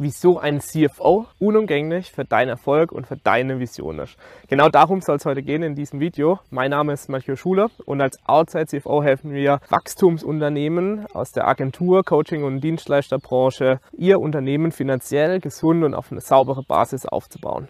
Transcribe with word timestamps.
wieso 0.00 0.38
ein 0.38 0.60
CFO 0.60 1.26
unumgänglich 1.38 2.10
für 2.10 2.24
deinen 2.24 2.48
Erfolg 2.48 2.90
und 2.90 3.06
für 3.06 3.18
deine 3.18 3.60
Vision 3.60 3.98
ist. 3.98 4.16
Genau 4.48 4.70
darum 4.70 5.02
soll 5.02 5.16
es 5.16 5.26
heute 5.26 5.42
gehen 5.42 5.62
in 5.62 5.74
diesem 5.74 6.00
Video. 6.00 6.40
Mein 6.48 6.70
Name 6.70 6.94
ist 6.94 7.10
Mathieu 7.10 7.36
Schuler 7.36 7.70
und 7.84 8.00
als 8.00 8.18
Outside 8.24 8.66
CFO 8.66 9.02
helfen 9.02 9.34
wir 9.34 9.60
Wachstumsunternehmen 9.68 11.04
aus 11.12 11.32
der 11.32 11.46
Agentur, 11.46 12.02
Coaching 12.02 12.44
und 12.44 12.62
Dienstleisterbranche, 12.62 13.80
ihr 13.92 14.20
Unternehmen 14.20 14.72
finanziell 14.72 15.38
gesund 15.38 15.84
und 15.84 15.94
auf 15.94 16.10
eine 16.10 16.22
saubere 16.22 16.62
Basis 16.62 17.04
aufzubauen. 17.04 17.68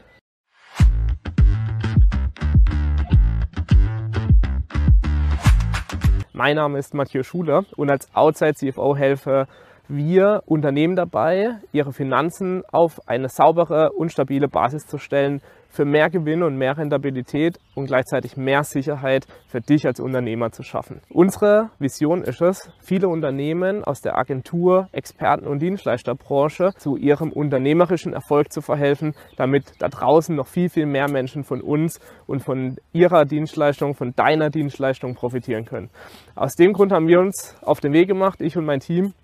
Mein 6.33 6.57
Name 6.57 6.79
ist 6.79 6.95
Mathieu 6.95 7.25
Schuler 7.25 7.65
und 7.77 7.91
als 7.91 8.09
Outside 8.15 8.55
CFO 8.55 8.97
helfe 8.97 9.49
wir 9.91 10.43
Unternehmen 10.47 10.97
dabei, 10.97 11.57
ihre 11.73 11.93
Finanzen 11.93 12.63
auf 12.71 13.01
eine 13.07 13.29
saubere 13.29 13.91
und 13.93 14.13
stabile 14.13 14.49
Basis 14.49 14.87
zu 14.87 14.99
stellen 14.99 15.41
für 15.69 15.85
mehr 15.85 16.11
Gewinn 16.11 16.43
und 16.43 16.57
mehr 16.57 16.77
Rentabilität 16.77 17.59
und 17.75 17.87
gleichzeitig 17.87 18.37
mehr 18.37 18.65
Sicherheit 18.65 19.27
für 19.47 19.61
dich 19.61 19.87
als 19.87 20.01
Unternehmer 20.01 20.51
zu 20.51 20.63
schaffen. 20.63 21.01
Unsere 21.09 21.71
Vision 21.79 22.23
ist 22.23 22.43
es, 22.43 22.73
viele 22.81 23.09
Unternehmen 23.09 23.85
aus 23.85 24.01
der 24.01 24.19
Agentur, 24.19 24.89
Experten 24.93 25.47
und 25.47 25.61
Dienstleisterbranche 25.61 26.71
zu 26.77 26.97
ihrem 26.97 27.33
unternehmerischen 27.33 28.13
Erfolg 28.13 28.53
zu 28.53 28.61
verhelfen, 28.61 29.15
damit 29.37 29.65
da 29.79 29.89
draußen 29.89 30.35
noch 30.35 30.49
viel, 30.49 30.69
viel 30.69 30.87
mehr 30.87 31.09
Menschen 31.09 31.45
von 31.45 31.61
uns 31.61 32.01
und 32.27 32.43
von 32.43 32.77
ihrer 32.93 33.25
Dienstleistung, 33.25 33.95
von 33.95 34.13
deiner 34.15 34.51
Dienstleistung 34.51 35.15
profitieren 35.15 35.65
können. 35.65 35.91
Aus 36.35 36.55
dem 36.57 36.73
Grund 36.73 36.93
haben 36.93 37.07
wir 37.07 37.21
uns 37.21 37.57
auf 37.63 37.81
den 37.81 37.93
Weg 37.93 38.09
gemacht, 38.09 38.41
ich 38.41 38.57
und 38.57 38.65
mein 38.65 38.81
Team, 38.81 39.15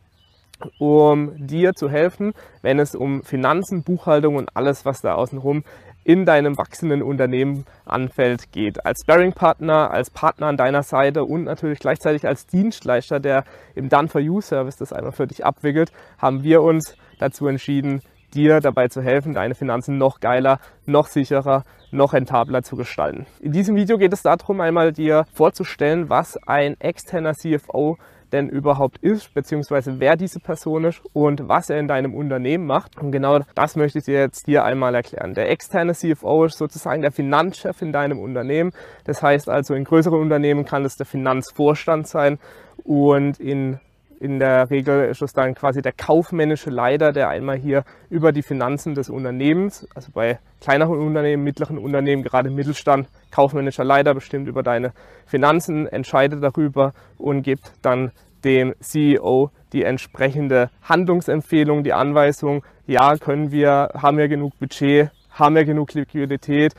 um 0.79 1.47
dir 1.47 1.75
zu 1.75 1.89
helfen, 1.89 2.33
wenn 2.63 2.79
es 2.79 2.95
um 2.95 3.23
Finanzen, 3.23 3.83
Buchhaltung 3.83 4.37
und 4.37 4.57
alles, 4.57 4.85
was 4.85 5.01
da 5.01 5.15
außenrum 5.15 5.65
in 6.07 6.25
deinem 6.25 6.57
wachsenden 6.57 7.03
Unternehmen 7.03 7.67
anfällt, 7.85 8.53
geht. 8.53 8.87
Als 8.87 9.01
Sparing-Partner, 9.03 9.91
als 9.91 10.11
Partner 10.11 10.47
an 10.47 10.57
deiner 10.57 10.85
Seite 10.85 11.25
und 11.25 11.45
natürlich 11.45 11.81
gleichzeitig 11.81 12.27
als 12.27 12.47
Dienstleister, 12.47 13.19
der 13.19 13.45
im 13.75 13.89
Done-for-You-Service 13.89 14.77
das 14.77 14.93
einmal 14.93 15.11
für 15.11 15.27
dich 15.27 15.45
abwickelt, 15.45 15.91
haben 16.19 16.45
wir 16.45 16.63
uns 16.63 16.97
dazu 17.19 17.49
entschieden, 17.49 18.03
dir 18.35 18.61
dabei 18.61 18.87
zu 18.87 19.03
helfen, 19.03 19.35
deine 19.35 19.57
Finanzen 19.57 19.99
noch 19.99 20.21
geiler, 20.21 20.61
noch 20.85 21.09
sicherer, 21.09 21.65
noch 21.91 22.13
rentabler 22.13 22.63
zu 22.63 22.77
gestalten. 22.77 23.27
In 23.41 23.51
diesem 23.51 23.75
Video 23.75 23.99
geht 23.99 24.13
es 24.13 24.23
darum, 24.23 24.61
einmal 24.61 24.93
dir 24.93 25.27
vorzustellen, 25.33 26.09
was 26.09 26.37
ein 26.47 26.81
externer 26.81 27.35
CFO 27.35 27.99
denn 28.33 28.49
überhaupt 28.49 28.99
ist, 28.99 29.33
beziehungsweise 29.35 30.01
wer 30.01 30.17
diese 30.17 30.41
Person 30.41 30.85
ist 30.85 31.03
und 31.13 31.49
was 31.49 31.71
er 31.71 31.79
in 31.79 31.89
deinem 31.89 32.15
Unternehmen 32.15 32.67
macht. 32.67 32.99
Und 32.99 33.13
genau 33.13 33.41
das 33.55 33.77
möchte 33.77 33.99
ich 33.99 34.05
dir 34.05 34.19
jetzt 34.19 34.47
hier 34.47 34.65
einmal 34.65 34.95
erklären. 34.95 35.35
Der 35.35 35.51
externe 35.51 35.95
CFO 35.95 36.45
ist 36.45 36.59
sozusagen 36.59 37.03
der 37.03 37.13
Finanzchef 37.13 37.83
in 37.83 37.93
deinem 37.93 38.19
Unternehmen. 38.19 38.73
Das 39.05 39.23
heißt 39.23 39.49
also, 39.49 39.75
in 39.75 39.85
größeren 39.85 40.21
Unternehmen 40.21 40.65
kann 40.65 40.85
es 40.85 40.97
der 40.97 41.07
Finanzvorstand 41.07 42.09
sein 42.09 42.39
und 42.85 43.39
in 43.41 43.81
in 44.21 44.39
der 44.39 44.71
Regel 44.71 45.09
ist 45.09 45.23
es 45.23 45.33
dann 45.33 45.55
quasi 45.55 45.83
der 45.83 45.93
kaufmännische 45.93 46.71
Leiter, 46.71 47.13
der 47.13 47.29
einmal 47.29 47.57
hier 47.57 47.85
über 48.09 48.33
die 48.33 48.43
Finanzen 48.43 48.95
des 48.95 49.11
Unternehmens, 49.11 49.87
also 49.95 50.11
bei 50.13 50.39
kleineren 50.61 50.99
Unternehmen, 50.99 51.45
mittleren 51.45 51.79
Unternehmen, 51.79 52.23
gerade 52.23 52.51
Mittelstand, 52.51 53.09
kaufmännischer 53.31 53.85
Leiter 53.85 54.15
bestimmt 54.15 54.49
über 54.49 54.63
deine 54.63 54.93
Finanzen, 55.27 55.87
entscheidet 55.87 56.43
darüber 56.43 56.95
und 57.19 57.43
gibt 57.43 57.73
dann 57.83 58.13
dem 58.45 58.75
CEO 58.81 59.51
die 59.73 59.83
entsprechende 59.83 60.71
Handlungsempfehlung, 60.83 61.83
die 61.83 61.93
Anweisung, 61.93 62.65
ja, 62.87 63.17
können 63.17 63.51
wir, 63.51 63.91
haben 63.95 64.17
wir 64.17 64.29
genug 64.29 64.59
Budget, 64.59 65.11
haben 65.31 65.55
wir 65.55 65.65
genug 65.65 65.93
Liquidität, 65.95 66.73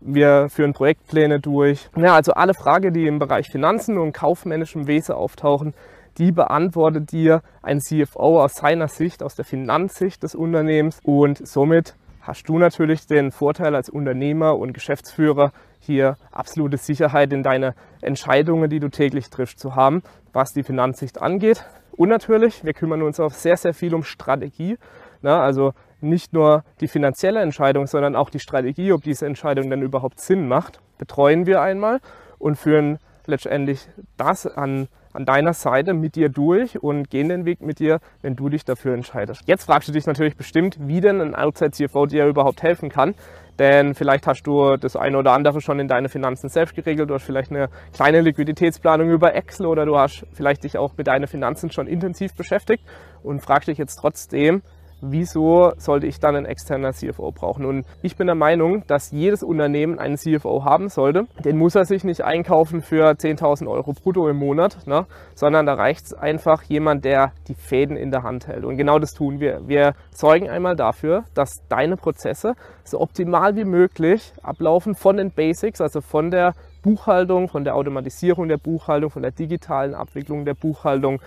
wir 0.00 0.48
führen 0.48 0.72
Projektpläne 0.72 1.40
durch. 1.40 1.88
Ja, 1.96 2.14
also 2.14 2.32
alle 2.32 2.54
Fragen, 2.54 2.92
die 2.92 3.06
im 3.06 3.18
Bereich 3.18 3.48
Finanzen 3.48 3.98
und 3.98 4.12
kaufmännischem 4.12 4.86
Wesen 4.86 5.14
auftauchen, 5.14 5.74
die 6.18 6.32
beantwortet 6.32 7.12
dir 7.12 7.42
ein 7.62 7.80
CFO 7.80 8.42
aus 8.42 8.56
seiner 8.56 8.88
Sicht, 8.88 9.22
aus 9.22 9.34
der 9.34 9.44
Finanzsicht 9.44 10.22
des 10.22 10.34
Unternehmens 10.34 11.00
und 11.04 11.46
somit 11.46 11.94
hast 12.20 12.48
du 12.48 12.58
natürlich 12.58 13.06
den 13.06 13.30
Vorteil 13.30 13.74
als 13.74 13.88
Unternehmer 13.88 14.58
und 14.58 14.74
Geschäftsführer 14.74 15.52
hier 15.80 16.16
absolute 16.30 16.76
Sicherheit 16.76 17.32
in 17.32 17.42
deine 17.42 17.74
Entscheidungen, 18.02 18.68
die 18.68 18.80
du 18.80 18.88
täglich 18.88 19.30
triffst, 19.30 19.58
zu 19.58 19.74
haben, 19.74 20.02
was 20.32 20.52
die 20.52 20.62
Finanzsicht 20.62 21.22
angeht. 21.22 21.64
Und 21.92 22.10
natürlich, 22.10 22.64
wir 22.64 22.74
kümmern 22.74 23.02
uns 23.02 23.18
auch 23.18 23.32
sehr, 23.32 23.56
sehr 23.56 23.72
viel 23.72 23.94
um 23.94 24.02
Strategie. 24.02 24.76
Na, 25.22 25.40
also 25.40 25.72
nicht 26.00 26.32
nur 26.32 26.64
die 26.80 26.88
finanzielle 26.88 27.40
Entscheidung, 27.40 27.86
sondern 27.86 28.14
auch 28.14 28.30
die 28.30 28.40
Strategie, 28.40 28.92
ob 28.92 29.02
diese 29.02 29.26
Entscheidung 29.26 29.70
dann 29.70 29.82
überhaupt 29.82 30.20
Sinn 30.20 30.46
macht, 30.48 30.80
betreuen 30.98 31.46
wir 31.46 31.60
einmal 31.60 32.00
und 32.38 32.56
führen 32.56 32.98
letztendlich 33.26 33.88
das 34.16 34.46
an 34.46 34.88
an 35.18 35.24
deiner 35.24 35.52
Seite 35.52 35.94
mit 35.94 36.14
dir 36.14 36.28
durch 36.28 36.80
und 36.80 37.10
gehen 37.10 37.28
den 37.28 37.44
Weg 37.44 37.60
mit 37.60 37.80
dir, 37.80 37.98
wenn 38.22 38.36
du 38.36 38.48
dich 38.48 38.64
dafür 38.64 38.94
entscheidest. 38.94 39.42
Jetzt 39.46 39.64
fragst 39.64 39.88
du 39.88 39.92
dich 39.92 40.06
natürlich 40.06 40.36
bestimmt, 40.36 40.78
wie 40.80 41.00
denn 41.00 41.20
ein 41.20 41.34
Outside 41.34 41.72
CFO 41.72 42.06
dir 42.06 42.26
überhaupt 42.26 42.62
helfen 42.62 42.88
kann. 42.88 43.16
Denn 43.58 43.96
vielleicht 43.96 44.28
hast 44.28 44.44
du 44.44 44.76
das 44.76 44.94
eine 44.94 45.18
oder 45.18 45.32
andere 45.32 45.60
schon 45.60 45.80
in 45.80 45.88
deine 45.88 46.08
Finanzen 46.08 46.48
selbst 46.48 46.76
geregelt. 46.76 47.10
Du 47.10 47.14
hast 47.14 47.24
vielleicht 47.24 47.50
eine 47.50 47.68
kleine 47.92 48.20
Liquiditätsplanung 48.20 49.10
über 49.10 49.34
Excel 49.34 49.66
oder 49.66 49.84
du 49.84 49.98
hast 49.98 50.24
vielleicht 50.32 50.62
dich 50.62 50.78
auch 50.78 50.92
mit 50.96 51.08
deinen 51.08 51.26
Finanzen 51.26 51.72
schon 51.72 51.88
intensiv 51.88 52.34
beschäftigt 52.34 52.84
und 53.24 53.40
fragst 53.40 53.66
dich 53.66 53.78
jetzt 53.78 53.96
trotzdem, 53.96 54.62
wieso 55.00 55.72
sollte 55.76 56.06
ich 56.06 56.20
dann 56.20 56.36
einen 56.36 56.46
externen 56.46 56.92
CFO 56.92 57.32
brauchen? 57.32 57.64
Und 57.64 57.86
ich 58.02 58.16
bin 58.16 58.26
der 58.26 58.36
Meinung, 58.36 58.84
dass 58.86 59.10
jedes 59.10 59.42
Unternehmen 59.42 59.98
einen 59.98 60.16
CFO 60.16 60.64
haben 60.64 60.88
sollte. 60.88 61.26
Den 61.44 61.56
muss 61.58 61.74
er 61.74 61.84
sich 61.84 62.04
nicht 62.04 62.22
einkaufen 62.22 62.82
für 62.82 63.10
10.000 63.10 63.68
Euro 63.68 63.92
brutto 63.92 64.28
im 64.28 64.36
Monat, 64.36 64.86
ne? 64.86 65.06
sondern 65.34 65.66
da 65.66 65.74
reicht 65.74 66.06
es 66.06 66.14
einfach 66.14 66.62
jemand, 66.64 67.04
der 67.04 67.32
die 67.48 67.54
Fäden 67.54 67.96
in 67.96 68.10
der 68.10 68.22
Hand 68.22 68.46
hält. 68.46 68.64
Und 68.64 68.76
genau 68.76 68.98
das 68.98 69.12
tun 69.12 69.40
wir. 69.40 69.66
Wir 69.66 69.94
sorgen 70.10 70.48
einmal 70.48 70.76
dafür, 70.76 71.24
dass 71.34 71.62
deine 71.68 71.96
Prozesse 71.96 72.54
so 72.84 73.00
optimal 73.00 73.56
wie 73.56 73.64
möglich 73.64 74.32
ablaufen 74.42 74.94
von 74.94 75.16
den 75.16 75.30
Basics, 75.30 75.80
also 75.80 76.00
von 76.00 76.30
der 76.30 76.54
Buchhaltung, 76.82 77.48
von 77.48 77.64
der 77.64 77.74
Automatisierung 77.74 78.48
der 78.48 78.56
Buchhaltung, 78.56 79.10
von 79.10 79.22
der 79.22 79.32
digitalen 79.32 79.94
Abwicklung 79.94 80.44
der 80.44 80.54
Buchhaltung 80.54 81.20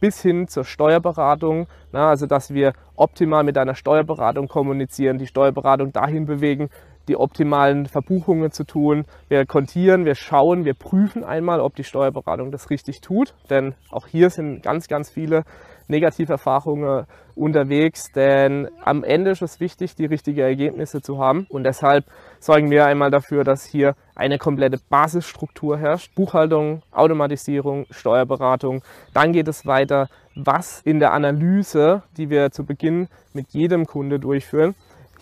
bis 0.00 0.20
hin 0.20 0.48
zur 0.48 0.64
Steuerberatung, 0.64 1.66
na, 1.92 2.10
also 2.10 2.26
dass 2.26 2.52
wir 2.52 2.72
optimal 2.96 3.44
mit 3.44 3.56
einer 3.58 3.74
Steuerberatung 3.74 4.48
kommunizieren, 4.48 5.18
die 5.18 5.26
Steuerberatung 5.26 5.92
dahin 5.92 6.26
bewegen, 6.26 6.68
die 7.08 7.16
optimalen 7.16 7.86
Verbuchungen 7.86 8.50
zu 8.50 8.64
tun. 8.64 9.04
Wir 9.28 9.46
kontieren, 9.46 10.04
wir 10.04 10.14
schauen, 10.14 10.64
wir 10.64 10.74
prüfen 10.74 11.24
einmal, 11.24 11.60
ob 11.60 11.74
die 11.76 11.84
Steuerberatung 11.84 12.50
das 12.50 12.70
richtig 12.70 13.00
tut, 13.00 13.34
denn 13.50 13.74
auch 13.90 14.06
hier 14.06 14.30
sind 14.30 14.62
ganz, 14.62 14.88
ganz 14.88 15.10
viele 15.10 15.44
Negativerfahrungen 15.88 17.06
unterwegs, 17.34 18.12
denn 18.12 18.68
am 18.84 19.04
Ende 19.04 19.32
ist 19.32 19.42
es 19.42 19.60
wichtig, 19.60 19.94
die 19.96 20.06
richtigen 20.06 20.40
Ergebnisse 20.40 21.02
zu 21.02 21.18
haben 21.18 21.46
und 21.50 21.64
deshalb 21.64 22.04
sorgen 22.38 22.70
wir 22.70 22.86
einmal 22.86 23.10
dafür, 23.10 23.44
dass 23.44 23.64
hier 23.64 23.94
eine 24.14 24.38
komplette 24.38 24.78
Basisstruktur 24.88 25.76
herrscht. 25.78 26.14
Buchhaltung, 26.14 26.82
Automatisierung, 26.92 27.86
Steuerberatung. 27.90 28.82
Dann 29.12 29.32
geht 29.32 29.48
es 29.48 29.66
weiter, 29.66 30.08
was 30.36 30.80
in 30.82 31.00
der 31.00 31.12
Analyse, 31.12 32.02
die 32.16 32.30
wir 32.30 32.50
zu 32.50 32.64
Beginn 32.64 33.08
mit 33.32 33.50
jedem 33.50 33.86
Kunde 33.86 34.18
durchführen, 34.18 34.74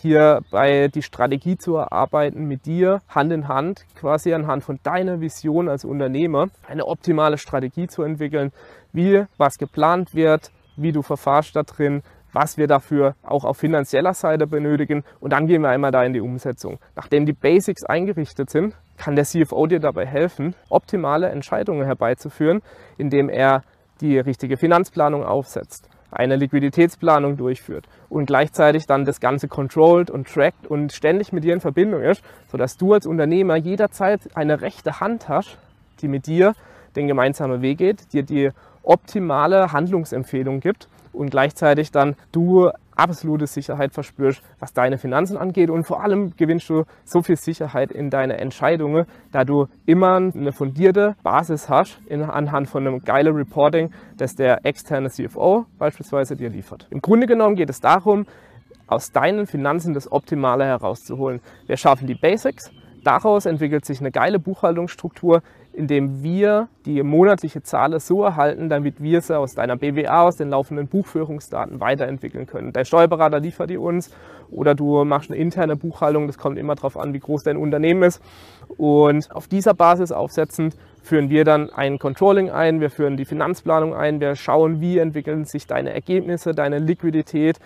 hierbei 0.03 0.89
die 0.89 1.03
Strategie 1.03 1.57
zu 1.57 1.77
erarbeiten, 1.77 2.47
mit 2.47 2.67
dir 2.67 3.01
Hand 3.09 3.33
in 3.33 3.49
Hand, 3.49 3.87
quasi 3.95 4.35
anhand 4.35 4.65
von 4.65 4.81
deiner 4.83 5.21
Vision 5.21 5.69
als 5.69 5.85
Unternehmer, 5.85 6.49
eine 6.69 6.87
optimale 6.87 7.39
Strategie 7.39 7.87
zu 7.87 8.03
entwickeln, 8.03 8.53
wie 8.93 9.25
was 9.39 9.59
geplant 9.59 10.15
wird, 10.15 10.51
wie 10.77 10.93
du 10.93 11.03
verfahrst 11.03 11.55
da 11.55 11.63
drin, 11.63 12.03
was 12.33 12.57
wir 12.57 12.67
dafür 12.67 13.15
auch 13.23 13.45
auf 13.45 13.59
finanzieller 13.59 14.15
Seite 14.15 14.47
benötigen 14.47 15.05
und 15.21 15.33
dann 15.33 15.47
gehen 15.47 15.63
wir 15.63 15.69
einmal 15.69 15.93
da 15.93 16.03
in 16.03 16.13
die 16.13 16.21
Umsetzung. 16.21 16.79
Nachdem 16.97 17.27
die 17.27 17.33
Basics 17.33 17.85
eingerichtet 17.85 18.51
sind, 18.51 18.75
kann 18.97 19.17
der 19.17 19.25
CFO 19.25 19.67
dir 19.67 19.81
dabei 19.81 20.07
helfen, 20.07 20.55
optimale 20.69 21.29
Entscheidungen 21.29 21.85
herbeizuführen, 21.85 22.63
indem 22.97 23.29
er 23.29 23.63
die 24.01 24.19
richtige 24.19 24.57
Finanzplanung 24.57 25.25
aufsetzt, 25.25 25.89
eine 26.13 26.37
Liquiditätsplanung 26.37 27.37
durchführt 27.37 27.87
und 28.09 28.27
gleichzeitig 28.27 28.87
dann 28.87 29.05
das 29.05 29.21
Ganze 29.21 29.49
controlled 29.49 30.11
und 30.11 30.29
trackt 30.29 30.67
und 30.67 30.93
ständig 30.93 31.33
mit 31.33 31.45
dir 31.45 31.55
in 31.55 31.61
Verbindung 31.61 32.03
ist, 32.03 32.23
sodass 32.51 32.77
du 32.77 32.93
als 32.93 33.07
Unternehmer 33.07 33.57
jederzeit 33.57 34.21
eine 34.35 34.61
rechte 34.61 35.01
Hand 35.01 35.29
hast, 35.29 35.59
die 36.01 36.09
mit 36.09 36.27
dir 36.27 36.55
den 36.95 37.09
gemeinsamen 37.09 37.63
Weg 37.63 37.79
geht, 37.79 38.13
dir 38.13 38.23
die 38.23 38.51
optimale 38.83 39.73
Handlungsempfehlung 39.73 40.61
gibt 40.61 40.89
und 41.13 41.31
gleichzeitig 41.31 41.91
dann 41.91 42.17
du 42.33 42.71
absolute 43.03 43.47
Sicherheit 43.49 43.93
verspürst, 43.93 44.43
was 44.61 44.73
deine 44.73 44.97
Finanzen 44.97 45.37
angeht 45.37 45.71
und 45.71 45.85
vor 45.85 46.03
allem 46.03 46.37
gewinnst 46.37 46.71
du 46.71 46.85
so 47.05 47.21
viel 47.23 47.37
Sicherheit 47.37 47.91
in 47.91 48.11
deine 48.11 48.39
Entscheidungen, 48.39 49.07
da 49.33 49.45
du 49.45 49.67
immer 49.87 50.17
eine 50.17 50.53
fundierte 50.53 51.17
Basis 51.25 51.69
hast 51.69 52.01
in, 52.07 52.23
anhand 52.23 52.69
von 52.69 52.87
einem 52.87 53.01
geilen 53.01 53.35
Reporting, 53.35 53.91
das 54.17 54.37
der 54.37 54.65
externe 54.65 55.11
CFO 55.11 55.67
beispielsweise 55.79 56.37
dir 56.37 56.49
liefert. 56.49 56.87
Im 56.91 57.01
Grunde 57.01 57.27
genommen 57.27 57.57
geht 57.57 57.71
es 57.71 57.81
darum, 57.81 58.25
aus 58.87 59.11
deinen 59.11 59.47
Finanzen 59.47 59.95
das 59.95 60.11
Optimale 60.11 60.65
herauszuholen. 60.65 61.41
Wir 61.67 61.77
schaffen 61.77 62.07
die 62.07 62.15
Basics, 62.15 62.71
daraus 63.03 63.47
entwickelt 63.47 63.85
sich 63.85 64.01
eine 64.01 64.13
geile 64.13 64.39
Buchhaltungsstruktur, 64.39 65.43
indem 65.73 66.23
wir 66.23 66.69
die 66.85 67.03
monatliche 67.03 67.63
Zahl 67.63 67.99
so 67.99 68.23
erhalten, 68.23 68.69
damit 68.69 69.03
wir 69.03 69.21
sie 69.21 69.39
aus 69.39 69.55
deiner 69.55 69.77
BWA, 69.77 70.23
aus 70.23 70.37
den 70.37 70.51
laufenden 70.51 70.87
Buchführungsdaten 70.87 71.81
weiterentwickeln 71.81 72.47
können. 72.47 72.73
Dein 72.73 72.85
Steuerberater 72.85 73.41
liefert 73.41 73.71
die 73.71 73.79
uns 73.79 74.11
oder 74.51 74.75
du 74.75 75.05
machst 75.05 75.31
eine 75.31 75.41
interne 75.41 75.77
Buchhaltung, 75.77 76.27
das 76.27 76.37
kommt 76.37 76.59
immer 76.59 76.75
darauf 76.75 76.99
an, 76.99 77.15
wie 77.15 77.21
groß 77.21 77.45
dein 77.45 77.57
Unternehmen 77.57 78.03
ist. 78.03 78.21
Und 78.77 79.35
auf 79.35 79.49
dieser 79.49 79.75
Basis 79.75 80.13
aufsetzend 80.13 80.77
führen 81.03 81.31
wir 81.31 81.45
dann 81.45 81.71
ein 81.71 81.99
Controlling 81.99 82.51
ein, 82.51 82.81
wir 82.81 82.91
führen 82.91 83.17
die 83.17 83.25
Finanzplanung 83.25 83.95
ein, 83.95 84.21
wir 84.21 84.37
schauen, 84.37 84.81
wie 84.81 84.99
entwickeln 84.99 85.45
sich 85.45 85.67
deine 85.67 85.93
Ergebnisse, 85.93 86.55
deine 86.55 86.79
Liquidität 86.79 87.59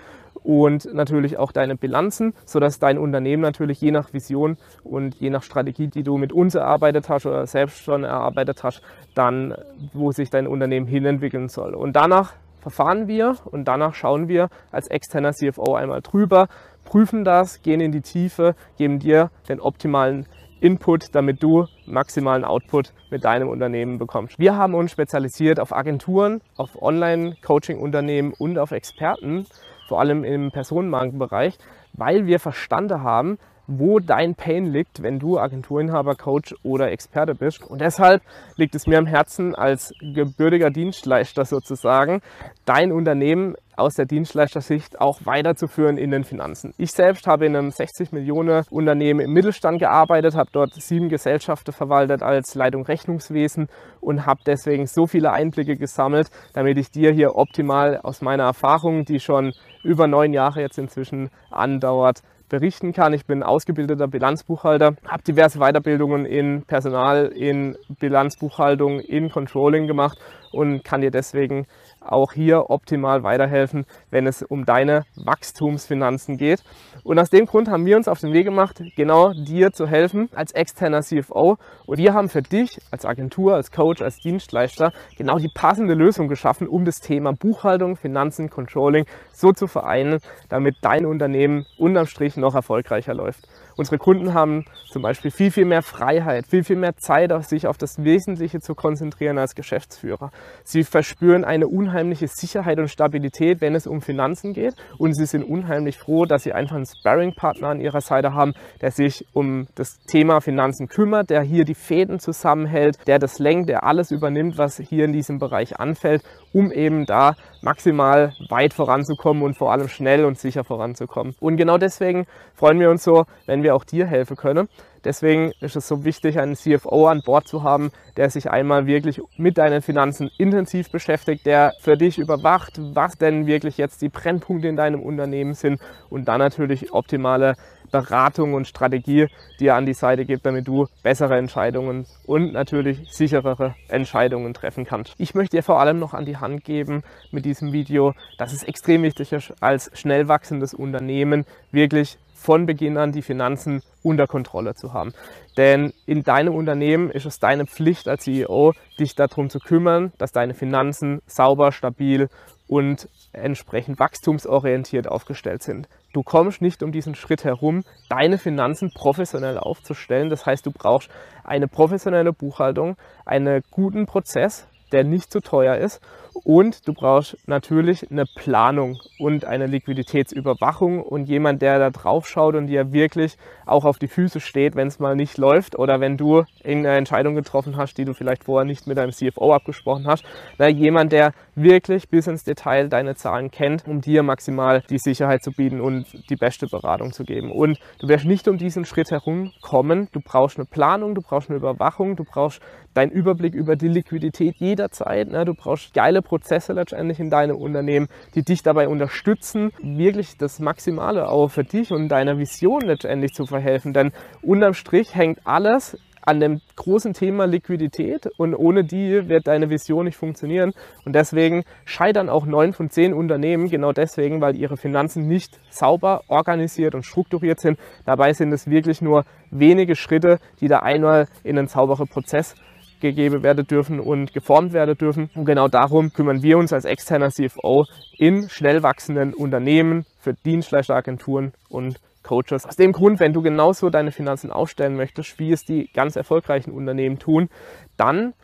und 0.46 0.94
natürlich 0.94 1.38
auch 1.38 1.50
deine 1.50 1.74
Bilanzen, 1.74 2.32
sodass 2.44 2.78
dein 2.78 2.98
Unternehmen 2.98 3.42
natürlich 3.42 3.80
je 3.80 3.90
nach 3.90 4.12
Vision 4.12 4.56
und 4.84 5.16
je 5.16 5.28
nach 5.28 5.42
Strategie, 5.42 5.88
die 5.88 6.04
du 6.04 6.18
mit 6.18 6.32
uns 6.32 6.54
erarbeitet 6.54 7.08
hast 7.08 7.26
oder 7.26 7.48
selbst 7.48 7.82
schon 7.82 8.04
erarbeitet 8.04 8.62
hast, 8.62 8.80
dann, 9.16 9.56
wo 9.92 10.12
sich 10.12 10.30
dein 10.30 10.46
Unternehmen 10.46 10.86
hinentwickeln 10.86 11.48
soll. 11.48 11.74
Und 11.74 11.94
danach 11.96 12.34
verfahren 12.60 13.08
wir 13.08 13.36
und 13.44 13.66
danach 13.66 13.94
schauen 13.94 14.28
wir 14.28 14.48
als 14.70 14.86
externer 14.86 15.32
CFO 15.32 15.74
einmal 15.74 16.00
drüber, 16.00 16.46
prüfen 16.84 17.24
das, 17.24 17.62
gehen 17.62 17.80
in 17.80 17.90
die 17.90 18.02
Tiefe, 18.02 18.54
geben 18.78 19.00
dir 19.00 19.30
den 19.48 19.60
optimalen 19.60 20.26
Input, 20.60 21.12
damit 21.12 21.42
du 21.42 21.66
maximalen 21.86 22.44
Output 22.44 22.92
mit 23.10 23.24
deinem 23.24 23.48
Unternehmen 23.48 23.98
bekommst. 23.98 24.38
Wir 24.38 24.56
haben 24.56 24.74
uns 24.74 24.92
spezialisiert 24.92 25.58
auf 25.58 25.74
Agenturen, 25.74 26.40
auf 26.56 26.80
Online-Coaching-Unternehmen 26.80 28.32
und 28.32 28.58
auf 28.58 28.70
Experten, 28.70 29.46
vor 29.86 30.00
allem 30.00 30.24
im 30.24 30.50
Personenmarkenbereich, 30.50 31.58
weil 31.92 32.26
wir 32.26 32.40
verstanden 32.40 33.02
haben, 33.02 33.38
wo 33.66 33.98
dein 33.98 34.34
Pain 34.34 34.66
liegt, 34.66 35.02
wenn 35.02 35.18
du 35.18 35.38
Agenturinhaber, 35.38 36.14
Coach 36.14 36.54
oder 36.62 36.90
Experte 36.92 37.34
bist. 37.34 37.64
Und 37.64 37.80
deshalb 37.80 38.22
liegt 38.56 38.74
es 38.74 38.86
mir 38.86 38.98
am 38.98 39.06
Herzen, 39.06 39.54
als 39.54 39.92
gebürtiger 40.00 40.70
Dienstleister 40.70 41.44
sozusagen, 41.44 42.20
dein 42.64 42.92
Unternehmen 42.92 43.56
aus 43.76 43.94
der 43.94 44.06
Dienstleistersicht 44.06 45.00
auch 45.00 45.20
weiterzuführen 45.24 45.98
in 45.98 46.10
den 46.10 46.24
Finanzen. 46.24 46.74
Ich 46.78 46.92
selbst 46.92 47.26
habe 47.26 47.46
in 47.46 47.56
einem 47.56 47.70
60 47.70 48.12
Millionen 48.12 48.64
Unternehmen 48.70 49.20
im 49.20 49.32
Mittelstand 49.32 49.78
gearbeitet, 49.78 50.34
habe 50.34 50.50
dort 50.52 50.74
sieben 50.74 51.08
Gesellschaften 51.08 51.72
verwaltet 51.72 52.22
als 52.22 52.54
Leitung 52.54 52.84
Rechnungswesen 52.84 53.68
und 54.00 54.26
habe 54.26 54.40
deswegen 54.46 54.86
so 54.86 55.06
viele 55.06 55.32
Einblicke 55.32 55.76
gesammelt, 55.76 56.28
damit 56.54 56.78
ich 56.78 56.90
dir 56.90 57.12
hier 57.12 57.36
optimal 57.36 58.00
aus 58.02 58.22
meiner 58.22 58.44
Erfahrung, 58.44 59.04
die 59.04 59.20
schon 59.20 59.52
über 59.82 60.06
neun 60.06 60.32
Jahre 60.32 60.60
jetzt 60.60 60.78
inzwischen 60.78 61.30
andauert, 61.50 62.22
berichten 62.48 62.92
kann. 62.92 63.12
Ich 63.12 63.26
bin 63.26 63.42
ausgebildeter 63.42 64.06
Bilanzbuchhalter, 64.06 64.94
habe 65.06 65.22
diverse 65.22 65.58
Weiterbildungen 65.58 66.26
in 66.26 66.62
Personal, 66.62 67.26
in 67.26 67.76
Bilanzbuchhaltung, 67.98 69.00
in 69.00 69.30
Controlling 69.30 69.86
gemacht 69.86 70.18
und 70.56 70.82
kann 70.84 71.02
dir 71.02 71.10
deswegen 71.10 71.66
auch 72.00 72.32
hier 72.32 72.70
optimal 72.70 73.22
weiterhelfen, 73.22 73.84
wenn 74.10 74.26
es 74.26 74.42
um 74.42 74.64
deine 74.64 75.04
Wachstumsfinanzen 75.16 76.38
geht. 76.38 76.62
Und 77.04 77.18
aus 77.18 77.30
dem 77.30 77.46
Grund 77.46 77.68
haben 77.68 77.86
wir 77.86 77.96
uns 77.96 78.08
auf 78.08 78.20
den 78.20 78.32
Weg 78.32 78.44
gemacht, 78.44 78.82
genau 78.96 79.32
dir 79.32 79.72
zu 79.72 79.86
helfen 79.86 80.28
als 80.34 80.52
externer 80.52 81.02
CFO. 81.02 81.58
Und 81.86 81.98
wir 81.98 82.14
haben 82.14 82.28
für 82.28 82.42
dich 82.42 82.80
als 82.90 83.04
Agentur, 83.04 83.54
als 83.54 83.70
Coach, 83.70 84.02
als 84.02 84.18
Dienstleister 84.18 84.92
genau 85.16 85.38
die 85.38 85.50
passende 85.52 85.94
Lösung 85.94 86.28
geschaffen, 86.28 86.66
um 86.68 86.84
das 86.84 87.00
Thema 87.00 87.32
Buchhaltung, 87.32 87.96
Finanzen, 87.96 88.50
Controlling 88.50 89.06
so 89.32 89.52
zu 89.52 89.66
vereinen, 89.66 90.20
damit 90.48 90.76
dein 90.80 91.06
Unternehmen 91.06 91.66
unterm 91.78 92.06
Strich 92.06 92.36
noch 92.36 92.54
erfolgreicher 92.54 93.14
läuft. 93.14 93.46
Unsere 93.76 93.98
Kunden 93.98 94.32
haben 94.32 94.64
zum 94.88 95.02
Beispiel 95.02 95.30
viel, 95.30 95.50
viel 95.50 95.66
mehr 95.66 95.82
Freiheit, 95.82 96.46
viel, 96.46 96.64
viel 96.64 96.76
mehr 96.76 96.96
Zeit, 96.96 97.26
sich 97.44 97.66
auf 97.66 97.76
das 97.76 98.02
Wesentliche 98.04 98.60
zu 98.60 98.74
konzentrieren 98.74 99.36
als 99.36 99.54
Geschäftsführer. 99.54 100.30
Sie 100.64 100.84
verspüren 100.84 101.44
eine 101.44 101.68
unheimliche 101.68 102.28
Sicherheit 102.28 102.78
und 102.78 102.88
Stabilität, 102.88 103.60
wenn 103.60 103.74
es 103.74 103.86
um 103.86 104.00
Finanzen 104.00 104.54
geht. 104.54 104.74
Und 104.96 105.14
sie 105.14 105.26
sind 105.26 105.42
unheimlich 105.42 105.98
froh, 105.98 106.24
dass 106.24 106.44
sie 106.44 106.52
einfach 106.52 106.76
einen 106.76 106.86
Sparring-Partner 106.86 107.68
an 107.68 107.80
ihrer 107.80 108.00
Seite 108.00 108.32
haben, 108.32 108.54
der 108.80 108.92
sich 108.92 109.26
um 109.34 109.66
das 109.74 109.98
Thema 110.06 110.40
Finanzen 110.40 110.88
kümmert, 110.88 111.28
der 111.28 111.42
hier 111.42 111.64
die 111.64 111.74
Fäden 111.74 112.18
zusammenhält, 112.18 112.98
der 113.06 113.18
das 113.18 113.38
lenkt, 113.38 113.68
der 113.68 113.84
alles 113.84 114.10
übernimmt, 114.10 114.56
was 114.56 114.78
hier 114.78 115.04
in 115.04 115.12
diesem 115.12 115.38
Bereich 115.38 115.78
anfällt, 115.78 116.22
um 116.56 116.72
eben 116.72 117.04
da 117.04 117.36
maximal 117.60 118.32
weit 118.48 118.72
voranzukommen 118.72 119.42
und 119.42 119.58
vor 119.58 119.72
allem 119.72 119.88
schnell 119.88 120.24
und 120.24 120.38
sicher 120.38 120.64
voranzukommen. 120.64 121.34
Und 121.38 121.58
genau 121.58 121.76
deswegen 121.76 122.26
freuen 122.54 122.80
wir 122.80 122.88
uns 122.90 123.04
so, 123.04 123.26
wenn 123.44 123.62
wir 123.62 123.74
auch 123.74 123.84
dir 123.84 124.06
helfen 124.06 124.36
können. 124.36 124.66
Deswegen 125.04 125.52
ist 125.60 125.76
es 125.76 125.86
so 125.86 126.04
wichtig, 126.04 126.38
einen 126.38 126.56
CFO 126.56 127.08
an 127.08 127.20
Bord 127.22 127.46
zu 127.46 127.62
haben, 127.62 127.90
der 128.16 128.30
sich 128.30 128.50
einmal 128.50 128.86
wirklich 128.86 129.20
mit 129.36 129.58
deinen 129.58 129.82
Finanzen 129.82 130.30
intensiv 130.38 130.90
beschäftigt, 130.90 131.44
der 131.44 131.74
für 131.80 131.98
dich 131.98 132.18
überwacht, 132.18 132.80
was 132.94 133.18
denn 133.18 133.46
wirklich 133.46 133.76
jetzt 133.76 134.00
die 134.00 134.08
Brennpunkte 134.08 134.66
in 134.66 134.76
deinem 134.76 135.02
Unternehmen 135.02 135.52
sind 135.52 135.78
und 136.08 136.26
dann 136.26 136.38
natürlich 136.38 136.90
optimale 136.92 137.54
Beratung 137.90 138.54
und 138.54 138.66
Strategie 138.66 139.28
dir 139.60 139.74
an 139.74 139.86
die 139.86 139.94
Seite 139.94 140.24
gibt, 140.24 140.46
damit 140.46 140.68
du 140.68 140.86
bessere 141.02 141.36
Entscheidungen 141.36 142.06
und 142.26 142.52
natürlich 142.52 143.00
sicherere 143.10 143.74
Entscheidungen 143.88 144.54
treffen 144.54 144.84
kannst. 144.84 145.14
Ich 145.18 145.34
möchte 145.34 145.56
dir 145.56 145.62
vor 145.62 145.80
allem 145.80 145.98
noch 145.98 146.14
an 146.14 146.26
die 146.26 146.36
Hand 146.36 146.64
geben 146.64 147.02
mit 147.30 147.44
diesem 147.44 147.72
Video, 147.72 148.14
dass 148.38 148.52
es 148.52 148.62
extrem 148.62 149.02
wichtig 149.02 149.32
ist, 149.32 149.52
als 149.60 149.90
schnell 149.94 150.28
wachsendes 150.28 150.74
Unternehmen 150.74 151.44
wirklich 151.70 152.18
von 152.36 152.66
Beginn 152.66 152.96
an 152.96 153.12
die 153.12 153.22
Finanzen 153.22 153.82
unter 154.02 154.26
Kontrolle 154.26 154.74
zu 154.74 154.92
haben. 154.92 155.12
Denn 155.56 155.92
in 156.04 156.22
deinem 156.22 156.54
Unternehmen 156.54 157.10
ist 157.10 157.26
es 157.26 157.40
deine 157.40 157.66
Pflicht 157.66 158.06
als 158.06 158.24
CEO, 158.24 158.72
dich 159.00 159.14
darum 159.14 159.50
zu 159.50 159.58
kümmern, 159.58 160.12
dass 160.18 160.32
deine 160.32 160.54
Finanzen 160.54 161.22
sauber, 161.26 161.72
stabil 161.72 162.28
und 162.68 163.08
entsprechend 163.32 163.98
wachstumsorientiert 163.98 165.06
aufgestellt 165.08 165.62
sind. 165.62 165.88
Du 166.12 166.22
kommst 166.22 166.62
nicht 166.62 166.82
um 166.82 166.92
diesen 166.92 167.14
Schritt 167.14 167.44
herum, 167.44 167.84
deine 168.08 168.38
Finanzen 168.38 168.90
professionell 168.92 169.58
aufzustellen. 169.58 170.30
Das 170.30 170.46
heißt, 170.46 170.66
du 170.66 170.70
brauchst 170.70 171.10
eine 171.44 171.68
professionelle 171.68 172.32
Buchhaltung, 172.32 172.96
einen 173.24 173.62
guten 173.70 174.06
Prozess, 174.06 174.66
der 174.92 175.04
nicht 175.04 175.30
zu 175.32 175.40
teuer 175.40 175.76
ist 175.76 176.00
und 176.44 176.86
du 176.86 176.92
brauchst 176.92 177.36
natürlich 177.46 178.10
eine 178.10 178.24
Planung 178.26 178.98
und 179.18 179.44
eine 179.44 179.66
Liquiditätsüberwachung 179.66 181.02
und 181.02 181.28
jemand, 181.28 181.62
der 181.62 181.78
da 181.78 181.90
drauf 181.90 182.28
schaut 182.28 182.54
und 182.54 182.66
dir 182.66 182.92
wirklich 182.92 183.36
auch 183.64 183.84
auf 183.84 183.98
die 183.98 184.08
Füße 184.08 184.40
steht, 184.40 184.76
wenn 184.76 184.88
es 184.88 184.98
mal 184.98 185.16
nicht 185.16 185.38
läuft 185.38 185.78
oder 185.78 186.00
wenn 186.00 186.16
du 186.16 186.44
irgendeine 186.62 186.96
Entscheidung 186.96 187.34
getroffen 187.34 187.76
hast, 187.76 187.98
die 187.98 188.04
du 188.04 188.14
vielleicht 188.14 188.44
vorher 188.44 188.64
nicht 188.64 188.86
mit 188.86 188.98
deinem 188.98 189.12
CFO 189.12 189.52
abgesprochen 189.52 190.06
hast. 190.06 190.24
Na, 190.58 190.68
jemand, 190.68 191.12
der 191.12 191.32
wirklich 191.54 192.08
bis 192.08 192.26
ins 192.26 192.44
Detail 192.44 192.88
deine 192.88 193.14
Zahlen 193.14 193.50
kennt, 193.50 193.86
um 193.86 194.00
dir 194.00 194.22
maximal 194.22 194.82
die 194.90 194.98
Sicherheit 194.98 195.42
zu 195.42 195.52
bieten 195.52 195.80
und 195.80 196.06
die 196.30 196.36
beste 196.36 196.66
Beratung 196.66 197.12
zu 197.12 197.24
geben. 197.24 197.50
Und 197.50 197.78
du 197.98 198.08
wirst 198.08 198.24
nicht 198.24 198.46
um 198.48 198.58
diesen 198.58 198.84
Schritt 198.84 199.10
herumkommen. 199.10 200.08
Du 200.12 200.20
brauchst 200.20 200.58
eine 200.58 200.66
Planung, 200.66 201.14
du 201.14 201.22
brauchst 201.22 201.48
eine 201.48 201.56
Überwachung, 201.56 202.16
du 202.16 202.24
brauchst 202.24 202.60
deinen 202.96 203.10
Überblick 203.10 203.54
über 203.54 203.76
die 203.76 203.88
Liquidität 203.88 204.56
jederzeit. 204.56 205.30
Ne? 205.30 205.44
Du 205.44 205.54
brauchst 205.54 205.92
geile 205.94 206.22
Prozesse 206.26 206.72
letztendlich 206.72 207.20
in 207.20 207.30
deinem 207.30 207.56
Unternehmen, 207.56 208.08
die 208.34 208.42
dich 208.42 208.62
dabei 208.62 208.88
unterstützen, 208.88 209.70
wirklich 209.80 210.36
das 210.36 210.58
Maximale 210.58 211.28
auch 211.28 211.48
für 211.48 211.64
dich 211.64 211.92
und 211.92 212.08
deiner 212.08 212.38
Vision 212.38 212.82
letztendlich 212.82 213.32
zu 213.32 213.46
verhelfen. 213.46 213.92
Denn 213.92 214.12
unterm 214.42 214.74
Strich 214.74 215.14
hängt 215.14 215.38
alles 215.44 215.96
an 216.26 216.40
dem 216.40 216.60
großen 216.74 217.14
Thema 217.14 217.46
Liquidität 217.46 218.26
und 218.36 218.54
ohne 218.54 218.82
die 218.82 219.28
wird 219.28 219.46
deine 219.46 219.70
Vision 219.70 220.06
nicht 220.06 220.16
funktionieren. 220.16 220.72
Und 221.04 221.14
deswegen 221.14 221.62
scheitern 221.84 222.28
auch 222.28 222.46
neun 222.46 222.72
von 222.72 222.90
zehn 222.90 223.14
Unternehmen 223.14 223.70
genau 223.70 223.92
deswegen, 223.92 224.40
weil 224.40 224.56
ihre 224.56 224.76
Finanzen 224.76 225.28
nicht 225.28 225.60
sauber 225.70 226.22
organisiert 226.26 226.96
und 226.96 227.04
strukturiert 227.04 227.60
sind. 227.60 227.78
Dabei 228.04 228.32
sind 228.32 228.52
es 228.52 228.68
wirklich 228.68 229.00
nur 229.00 229.24
wenige 229.52 229.94
Schritte, 229.94 230.40
die 230.60 230.66
da 230.66 230.80
einmal 230.80 231.28
in 231.44 231.58
einen 231.58 231.68
sauberen 231.68 232.08
Prozess 232.08 232.56
gegeben 233.00 233.42
werden 233.42 233.66
dürfen 233.66 234.00
und 234.00 234.32
geformt 234.32 234.72
werden 234.72 234.96
dürfen. 234.96 235.30
Und 235.34 235.44
genau 235.44 235.68
darum 235.68 236.12
kümmern 236.12 236.42
wir 236.42 236.58
uns 236.58 236.72
als 236.72 236.84
externer 236.84 237.30
CFO 237.30 237.84
in 238.18 238.48
schnell 238.48 238.82
wachsenden 238.82 239.34
Unternehmen 239.34 240.06
für 240.18 240.34
Dienstleisteragenturen 240.34 241.52
und 241.68 242.00
Coaches. 242.22 242.66
Aus 242.66 242.76
dem 242.76 242.92
Grund, 242.92 243.20
wenn 243.20 243.32
du 243.32 243.40
genauso 243.40 243.88
deine 243.88 244.10
Finanzen 244.10 244.50
aufstellen 244.50 244.96
möchtest, 244.96 245.38
wie 245.38 245.52
es 245.52 245.64
die 245.64 245.88
ganz 245.92 246.16
erfolgreichen 246.16 246.72
Unternehmen 246.72 247.18
tun, 247.18 247.48
dann 247.96 248.34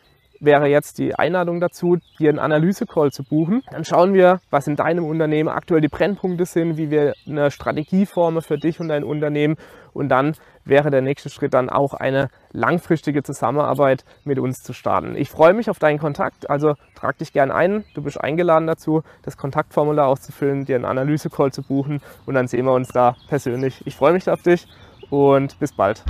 wäre 0.43 0.67
jetzt 0.67 0.97
die 0.97 1.15
Einladung 1.15 1.59
dazu, 1.59 1.97
dir 2.19 2.29
einen 2.29 2.39
Analyse-Call 2.39 3.11
zu 3.11 3.23
buchen. 3.23 3.63
Dann 3.71 3.85
schauen 3.85 4.13
wir, 4.13 4.41
was 4.49 4.67
in 4.67 4.75
deinem 4.75 5.05
Unternehmen 5.05 5.49
aktuell 5.49 5.81
die 5.81 5.87
Brennpunkte 5.87 6.45
sind, 6.45 6.77
wie 6.77 6.91
wir 6.91 7.13
eine 7.27 7.49
Strategie 7.49 8.05
formen 8.05 8.41
für 8.41 8.57
dich 8.57 8.79
und 8.79 8.89
dein 8.89 9.03
Unternehmen. 9.03 9.55
Und 9.93 10.09
dann 10.09 10.35
wäre 10.65 10.89
der 10.89 11.01
nächste 11.01 11.29
Schritt 11.29 11.53
dann 11.53 11.69
auch 11.69 11.93
eine 11.93 12.29
langfristige 12.51 13.23
Zusammenarbeit 13.23 14.03
mit 14.23 14.39
uns 14.39 14.63
zu 14.63 14.73
starten. 14.73 15.15
Ich 15.15 15.29
freue 15.29 15.53
mich 15.53 15.69
auf 15.69 15.79
deinen 15.79 15.99
Kontakt, 15.99 16.49
also 16.49 16.75
trag 16.95 17.17
dich 17.17 17.31
gern 17.31 17.51
ein. 17.51 17.85
Du 17.93 18.01
bist 18.01 18.19
eingeladen 18.19 18.67
dazu, 18.67 19.03
das 19.23 19.37
Kontaktformular 19.37 20.07
auszufüllen, 20.07 20.65
dir 20.65 20.75
einen 20.75 20.85
Analyse-Call 20.85 21.51
zu 21.51 21.63
buchen 21.63 22.01
und 22.25 22.33
dann 22.33 22.47
sehen 22.47 22.65
wir 22.65 22.73
uns 22.73 22.89
da 22.89 23.15
persönlich. 23.27 23.81
Ich 23.85 23.95
freue 23.95 24.13
mich 24.13 24.29
auf 24.29 24.41
dich 24.41 24.67
und 25.09 25.59
bis 25.59 25.73
bald. 25.73 26.03